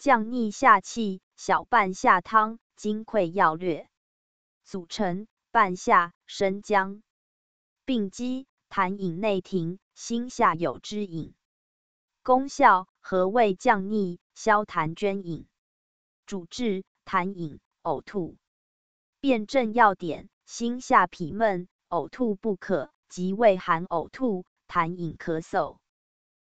[0.00, 3.86] 降逆下气，小半夏汤，金匮要略。
[4.64, 7.02] 组成：半夏、生姜。
[7.84, 11.34] 病机：痰饮内停，心下有之饮。
[12.22, 15.46] 功效：和胃降逆，消痰捐饮。
[16.24, 18.38] 主治：痰饮、呕吐。
[19.20, 25.76] 辨证要点：心下痞闷，呕吐不可，及胃寒呕吐、痰饮咳嗽。